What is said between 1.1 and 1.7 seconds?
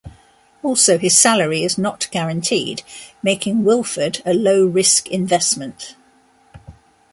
salary